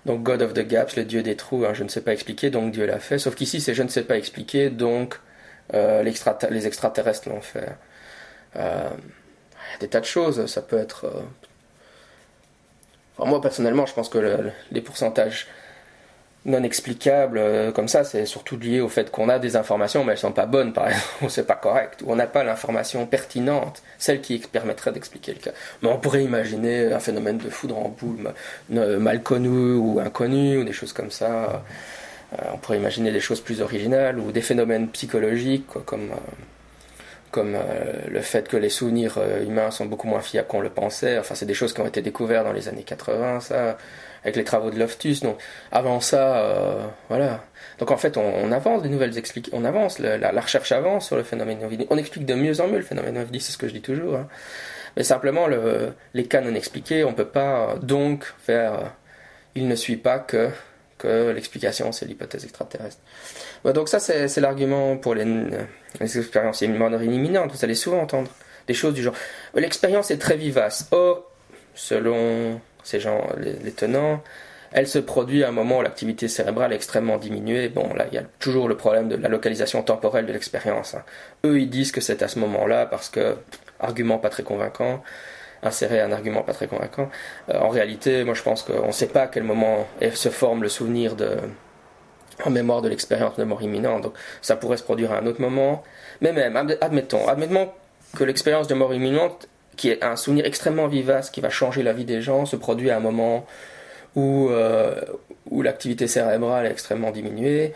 [0.06, 2.50] Donc God of the Gaps, le dieu des trous, hein, je ne sais pas expliquer,
[2.50, 3.18] donc Dieu l'a fait.
[3.18, 5.20] Sauf qu'ici, c'est je ne sais pas expliquer, donc
[5.74, 7.68] euh, les extraterrestres l'ont fait.
[8.56, 11.06] Euh, il y a des tas de choses, ça peut être...
[13.18, 15.46] moi, personnellement, je pense que le- le- les pourcentages
[16.44, 20.12] non explicables euh, comme ça, c'est surtout lié au fait qu'on a des informations, mais
[20.12, 23.82] elles sont pas bonnes, par exemple, c'est pas correct, ou on n'a pas l'information pertinente,
[23.98, 25.52] celle qui permettrait d'expliquer le cas.
[25.82, 28.32] Mais on pourrait imaginer un phénomène de foudre en boule
[28.70, 31.62] ne- mal connu ou inconnu, ou des choses comme ça.
[32.32, 36.14] Euh, on pourrait imaginer des choses plus originales, ou des phénomènes psychologiques, comme, euh,
[37.30, 37.60] comme euh,
[38.08, 41.18] le fait que les souvenirs euh, humains sont beaucoup moins fiables qu'on le pensait.
[41.18, 43.78] Enfin, c'est des choses qui ont été découvertes dans les années 80, ça
[44.22, 45.20] avec les travaux de Loftus.
[45.20, 45.38] Donc
[45.70, 47.44] avant ça, euh, voilà.
[47.78, 49.12] Donc en fait, on, avance des nouvelles
[49.52, 51.86] on avance, la, recherche avance sur le phénomène ovni.
[51.90, 54.16] On explique de mieux en mieux le phénomène ovni, c'est ce que je dis toujours.
[54.16, 54.28] hein.
[54.96, 58.74] Mais simplement, le, les cas non expliqués, on peut pas euh, donc faire.
[58.74, 58.84] euh,
[59.54, 60.48] il ne suit pas que
[60.98, 63.00] que l'explication c'est l'hypothèse extraterrestre.
[63.64, 65.24] Donc ça c'est l'argument pour les,
[66.00, 67.52] les expériences imminentes.
[67.52, 68.30] Vous allez souvent entendre
[68.66, 69.14] des choses du genre
[69.54, 70.88] l'expérience est très vivace.
[70.92, 71.28] Or,
[71.74, 74.22] selon ces gens, les, tenants,
[74.72, 77.68] elle se produit à un moment où l'activité cérébrale est extrêmement diminuée.
[77.68, 80.94] Bon, là, il y a toujours le problème de la localisation temporelle de l'expérience.
[80.94, 81.02] hein.
[81.44, 83.36] Eux, ils disent que c'est à ce moment-là parce que,
[83.80, 85.02] argument pas très convaincant,
[85.62, 87.08] insérer un argument pas très convaincant.
[87.50, 90.62] Euh, en réalité, moi, je pense qu'on ne sait pas à quel moment se forme
[90.62, 91.36] le souvenir de,
[92.44, 94.02] en mémoire de l'expérience de mort imminente.
[94.02, 95.84] Donc, ça pourrait se produire à un autre moment.
[96.20, 97.70] Mais même, ad- admettons, admettons
[98.16, 101.92] que l'expérience de mort imminente, qui est un souvenir extrêmement vivace, qui va changer la
[101.92, 103.46] vie des gens, se produit à un moment
[104.14, 105.00] où, euh,
[105.50, 107.72] où l'activité cérébrale est extrêmement diminuée.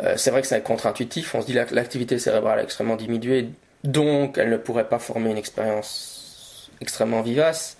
[0.00, 1.34] Euh, c'est vrai que c'est contre-intuitif.
[1.34, 3.48] On se dit que l'activité cérébrale est extrêmement diminuée,
[3.84, 7.76] donc elle ne pourrait pas former une expérience extrêmement vivace.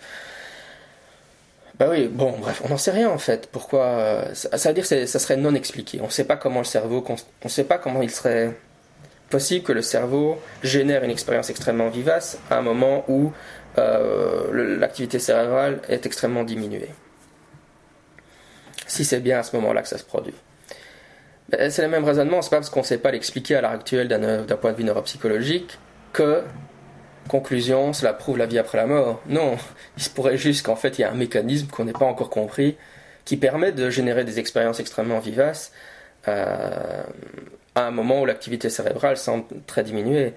[1.78, 3.48] Bah oui, bon, bref, on n'en sait rien en fait.
[3.50, 5.98] Pourquoi euh, ça, ça veut dire que ça serait non expliqué.
[6.02, 8.54] On ne sait pas comment le cerveau, on ne sait pas comment il serait
[9.30, 13.32] possible que le cerveau génère une expérience extrêmement vivace à un moment où
[13.78, 16.90] euh, l'activité cérébrale est extrêmement diminuée.
[18.86, 20.34] Si c'est bien à ce moment-là que ça se produit.
[21.48, 23.70] Ben, C'est le même raisonnement, c'est pas parce qu'on ne sait pas l'expliquer à l'heure
[23.70, 25.78] actuelle d'un point de vue neuropsychologique
[26.12, 26.42] que,
[27.28, 29.20] conclusion, cela prouve la vie après la mort.
[29.26, 29.56] Non,
[29.96, 32.30] il se pourrait juste qu'en fait il y a un mécanisme qu'on n'ait pas encore
[32.30, 32.76] compris
[33.24, 35.72] qui permet de générer des expériences extrêmement vivaces
[36.26, 40.34] à un moment où l'activité cérébrale semble très diminuée.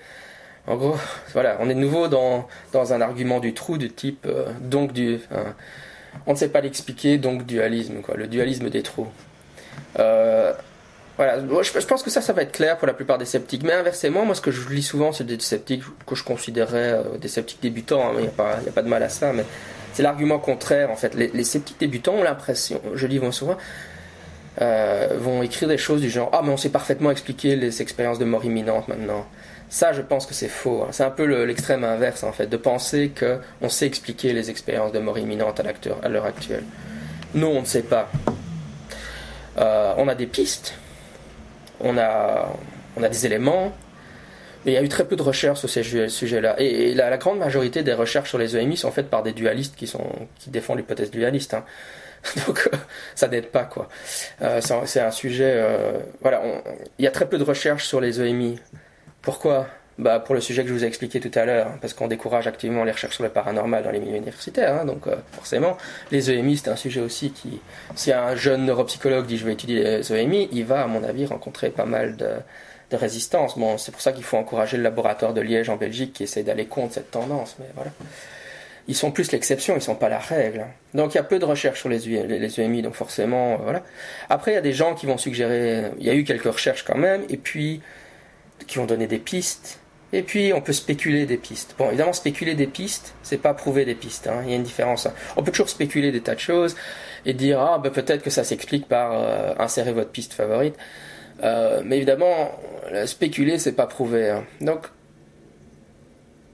[0.67, 0.95] En gros,
[1.33, 4.27] voilà, on est de nouveau dans, dans un argument du trou du type
[4.61, 5.19] donc du.
[6.25, 9.09] on ne sait pas l'expliquer, donc dualisme, quoi, le dualisme des trous.
[9.99, 10.53] Euh,
[11.17, 13.63] voilà, je, pense que ça, ça va être clair pour la plupart des sceptiques.
[13.63, 17.17] Mais inversement, moi, ce que je lis souvent, c'est des sceptiques que je considérais euh,
[17.19, 18.13] des sceptiques débutants.
[18.13, 18.27] Il hein, n'y
[18.69, 19.45] a, pas, de mal à ça, mais
[19.93, 21.13] c'est l'argument contraire, en fait.
[21.13, 23.57] Les, sceptiques débutants ont l'impression, je lis souvent,
[24.61, 28.17] euh, vont écrire des choses du genre Ah, mais on sait parfaitement expliquer les expériences
[28.17, 29.27] de mort imminente maintenant.
[29.73, 30.83] Ça, je pense que c'est faux.
[30.83, 30.89] Hein.
[30.91, 34.99] C'est un peu l'extrême inverse, en fait, de penser qu'on sait expliquer les expériences de
[34.99, 36.63] mort imminente à l'heure actuelle.
[37.33, 38.07] Non, on ne sait pas.
[39.57, 40.75] Euh, on a des pistes,
[41.79, 42.49] on a,
[42.99, 43.73] des éléments,
[44.63, 46.53] mais il y a eu très peu de recherches sur ces sujets-là.
[46.59, 49.91] Et, la, grande majorité des recherches sur les EMI sont faites par des dualistes qui
[50.51, 51.55] défendent l'hypothèse dualiste.
[51.55, 51.65] Hein.
[52.45, 52.77] Donc euh,
[53.15, 53.89] ça n'aide pas quoi.
[54.43, 55.65] Euh, c'est un sujet.
[56.21, 56.43] voilà,
[56.99, 58.59] il y a très peu de recherches sur les EMI.
[59.23, 59.67] Pourquoi?
[59.99, 62.07] Bah, pour le sujet que je vous ai expliqué tout à l'heure, hein, parce qu'on
[62.07, 65.77] décourage activement les recherches sur le paranormal dans les milieux universitaires, hein, donc euh, forcément,
[66.11, 67.61] les EMI, c'est un sujet aussi qui,
[67.95, 71.27] si un jeune neuropsychologue dit je vais étudier les EMI, il va, à mon avis,
[71.27, 72.27] rencontrer pas mal de,
[72.89, 73.57] de résistance.
[73.57, 76.43] Bon, c'est pour ça qu'il faut encourager le laboratoire de Liège en Belgique qui essaie
[76.43, 77.91] d'aller contre cette tendance, mais voilà.
[78.87, 80.61] Ils sont plus l'exception, ils sont pas la règle.
[80.61, 80.67] Hein.
[80.93, 83.83] Donc il y a peu de recherches sur les, les EMI, donc forcément, euh, voilà.
[84.29, 86.83] Après, il y a des gens qui vont suggérer, il y a eu quelques recherches
[86.83, 87.81] quand même, et puis
[88.67, 89.79] qui vont donner des pistes,
[90.13, 91.73] et puis, on peut spéculer des pistes.
[91.75, 94.27] Bon, évidemment, spéculer des pistes, c'est pas prouver des pistes.
[94.27, 94.43] Hein.
[94.43, 95.07] Il y a une différence.
[95.07, 95.13] Hein.
[95.35, 96.75] On peut toujours spéculer des tas de choses
[97.25, 100.75] et dire ah ben peut-être que ça s'explique par euh, insérer votre piste favorite.
[101.43, 102.51] Euh, mais évidemment,
[103.07, 104.29] spéculer, c'est pas prouver.
[104.29, 104.43] Hein.
[104.61, 104.85] Donc,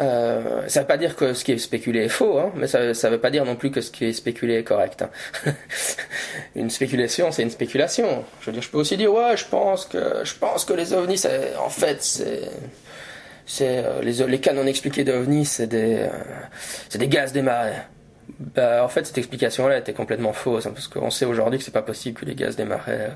[0.02, 3.10] euh, ça veut pas dire que ce qui est spéculé est faux, mais ça, ça
[3.10, 5.04] veut pas dire non plus que ce qui est spéculé est correct.
[6.56, 8.24] une spéculation, c'est une spéculation.
[8.42, 10.94] Je veux dire, je peux aussi dire ouais, je pense que je pense que les
[10.94, 11.24] ovnis,
[11.64, 12.50] en fait, c'est
[13.50, 17.82] c'est euh, les, les cas non expliqués d'OVNI, c'est des, euh, des gaz des marées.
[18.40, 21.72] Bah, en fait, cette explication-là était complètement fausse, hein, parce qu'on sait aujourd'hui que c'est
[21.72, 23.14] pas possible que les gaz des marais euh,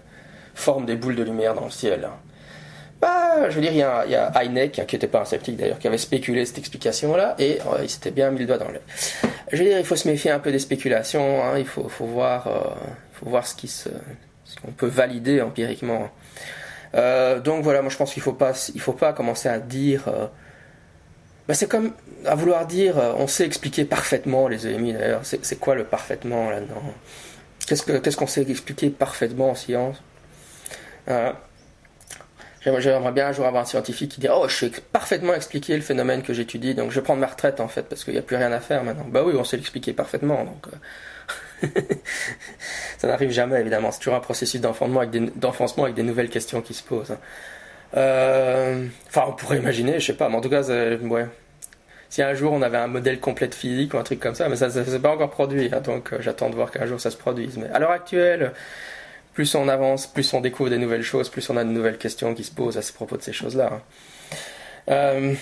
[0.55, 2.09] forment des boules de lumière dans le ciel.
[3.03, 3.39] Hein.
[3.39, 5.57] Bah, je veux dire, il y a, a Heineck, hein, qui n'était pas un sceptique
[5.57, 8.79] d'ailleurs, qui avait spéculé cette explication-là, et il s'était bien mis le doigt dans le.
[9.51, 12.47] Je veux dire, il faut se méfier un peu des spéculations, il faut, voir,
[13.13, 13.89] faut voir ce
[14.61, 16.09] qu'on peut valider empiriquement.
[16.95, 20.07] Euh, donc voilà, moi je pense qu'il faut pas, il faut pas commencer à dire.
[20.07, 20.27] Euh,
[21.47, 21.93] bah, c'est comme
[22.25, 25.21] à vouloir dire, euh, on sait expliquer parfaitement les EMI d'ailleurs.
[25.23, 26.81] C'est quoi le parfaitement là-dedans?
[27.67, 30.01] Qu'est-ce qu'on ce qu'on sait expliquer parfaitement en science?
[32.63, 35.81] J'aimerais bien un jour avoir un scientifique qui dit Oh, je sais parfaitement expliquer le
[35.81, 38.21] phénomène que j'étudie, donc je vais prendre ma retraite en fait, parce qu'il n'y a
[38.21, 39.05] plus rien à faire maintenant.
[39.09, 40.67] Bah oui, on sait l'expliquer parfaitement, donc.
[42.97, 43.91] ça n'arrive jamais, évidemment.
[43.91, 45.31] C'est toujours un processus d'enfancement avec, des,
[45.77, 47.15] avec des nouvelles questions qui se posent.
[47.95, 51.27] Euh, enfin, on pourrait imaginer, je sais pas, mais en tout cas, ouais.
[52.09, 54.47] Si un jour on avait un modèle complet de physique ou un truc comme ça,
[54.47, 57.01] mais ça ne s'est pas encore produit, hein, donc euh, j'attends de voir qu'un jour
[57.01, 57.57] ça se produise.
[57.57, 58.53] Mais à l'heure actuelle,
[59.33, 62.33] plus on avance, plus on découvre des nouvelles choses, plus on a de nouvelles questions
[62.35, 63.71] qui se posent à ce propos de ces choses-là.
[63.73, 63.81] Hein.
[64.89, 65.33] Euh,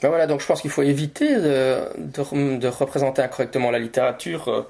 [0.00, 4.62] ben voilà, donc je pense qu'il faut éviter de, représenter incorrectement la littérature, euh,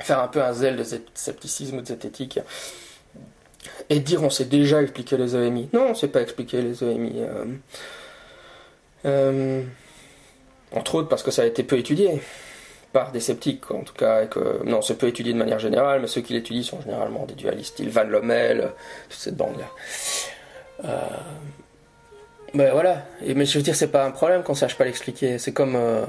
[0.00, 2.38] faire un peu un zèle de scepticisme ou de zététique,
[3.88, 5.70] et dire on sait déjà expliquer les EMI.
[5.72, 7.14] Non, on ne sait pas expliquer les EMI.
[7.16, 7.44] Euh,
[9.06, 9.62] euh,
[10.72, 12.20] entre autres parce que ça a été peu étudié
[13.12, 16.06] des sceptiques, en tout cas, et que, non, c'est peu étudié de manière générale, mais
[16.06, 18.68] ceux qui l'étudient sont généralement des dualistes, Van Lommel,
[19.08, 19.66] toute cette bande-là.
[22.56, 23.04] Ben voilà.
[23.34, 25.38] Mais je veux dire, c'est pas un problème qu'on sache pas l'expliquer.
[25.38, 25.76] C'est comme.
[25.76, 26.04] Euh,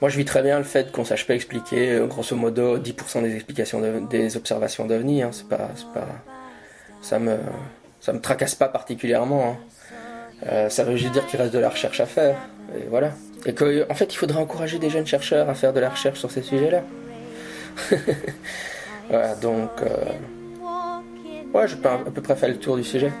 [0.00, 3.22] moi, je vis très bien le fait qu'on sache pas expliquer, euh, grosso modo, 10%
[3.22, 5.28] des explications des observations d'avenir.
[5.28, 5.30] Hein.
[5.32, 5.68] C'est pas.
[7.00, 7.38] Ça me.
[8.00, 9.50] Ça me tracasse pas particulièrement.
[9.50, 9.56] Hein.
[10.48, 12.36] Euh, ça veut juste dire qu'il reste de la recherche à faire.
[12.76, 13.12] Et voilà.
[13.46, 16.18] Et qu'en en fait, il faudrait encourager des jeunes chercheurs à faire de la recherche
[16.18, 16.82] sur ces sujets-là.
[19.08, 19.70] voilà, donc.
[21.54, 23.12] Ouais, je peux à peu près faire le tour du sujet.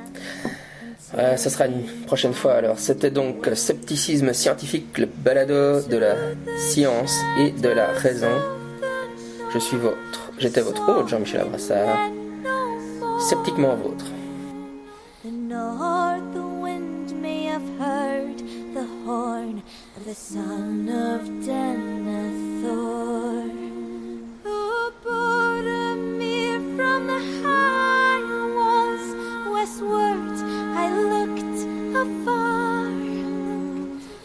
[1.18, 2.78] Euh, ça sera une prochaine fois alors.
[2.78, 6.14] C'était donc Scepticisme scientifique, le balado de la
[6.56, 8.30] science et de la raison.
[9.52, 11.98] Je suis votre, j'étais votre hôte Jean-Michel Abrassard.
[13.20, 14.06] Sceptiquement vôtre.
[20.12, 22.68] the son of Denethor,
[24.42, 24.90] who
[26.18, 26.36] me
[26.76, 28.22] from the high
[28.56, 29.08] walls
[29.54, 30.36] westward
[30.82, 31.60] I looked
[32.02, 32.90] afar,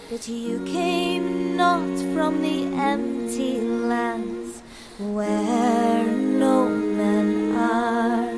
[0.10, 4.62] but you came not from the empty lands
[5.00, 8.36] where no men are.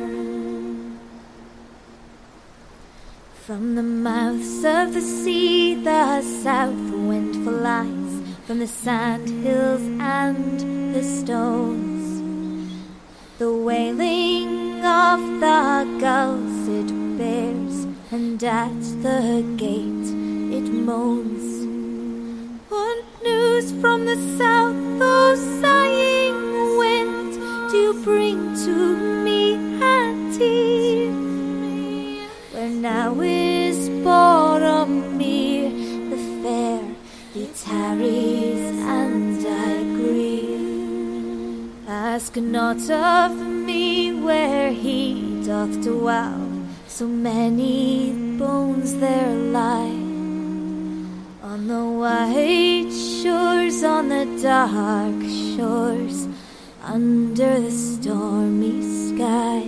[3.33, 6.88] From the mouths of the sea, the south
[7.49, 12.21] wind flies, from the sand hills and the stones.
[13.37, 20.09] The wailing of the gulls it bears, and at the gate
[20.57, 21.47] it moans.
[22.69, 27.33] What news from the south, oh sighing wind,
[27.71, 31.15] do you bring to me at eve?
[32.51, 33.48] Where now is
[37.81, 41.73] and I grieve.
[41.87, 46.47] Ask not of me where he doth dwell,
[46.87, 50.07] so many bones there lie.
[51.41, 55.21] On the white shores, on the dark
[55.55, 56.27] shores,
[56.83, 59.63] under the stormy sky.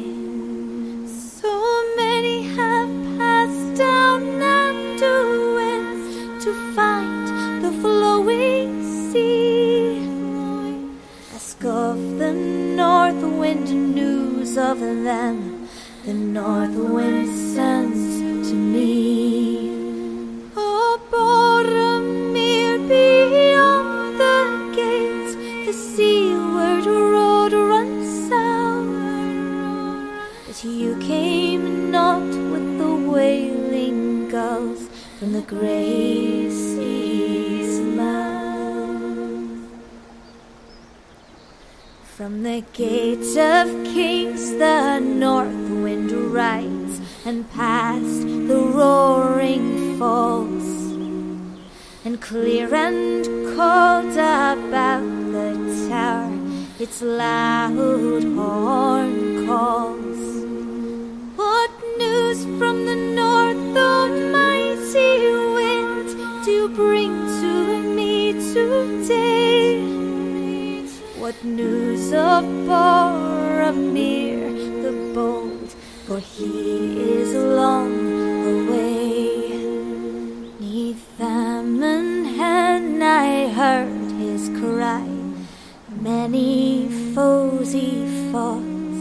[1.07, 1.53] So
[1.95, 4.99] many have passed down and
[13.11, 15.67] north wind news of them,
[16.05, 19.69] the north wind sends to me.
[20.55, 28.87] Oh, Boromir, beyond the gates, the seaward road runs south.
[30.47, 34.87] But you came not with the wailing gulls
[35.19, 36.10] from the grey
[42.41, 50.65] The gates of kings the north wind rides, and past the roaring falls,
[52.03, 53.25] and clear and
[53.55, 56.33] cold about the tower,
[56.79, 60.21] its loud horn calls.
[61.35, 65.13] What news from the north, oh mighty
[65.53, 69.50] wind, do you bring to me today?
[71.31, 74.51] What news of Boromir
[74.83, 75.69] the bold,
[76.05, 77.93] for he is long
[78.53, 79.55] away.
[80.59, 85.07] Neath Amon I heard his cry,
[86.01, 88.91] many foes he fought.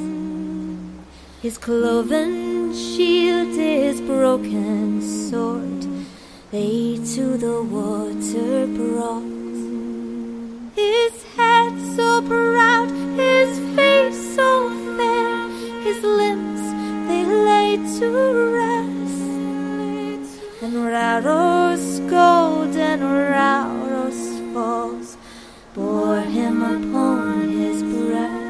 [1.42, 5.84] His cloven shield, his broken sword,
[6.52, 9.29] they to the water brought.
[18.00, 18.08] To
[18.56, 19.20] rest.
[20.62, 24.20] And Raros gold and Raros
[24.54, 25.18] falls
[25.74, 28.40] bore him upon his breast.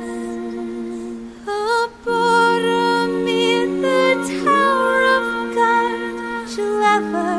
[1.48, 4.04] Oh, Boromir, the
[4.44, 5.26] tower of
[5.58, 7.32] God, shall ever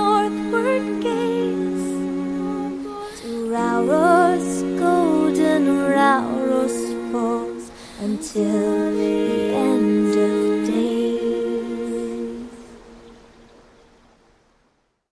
[0.00, 1.88] northward gaze.
[3.20, 4.48] To Rauros
[4.80, 5.62] golden
[5.94, 6.78] Rauros
[7.12, 7.64] falls
[8.00, 8.77] until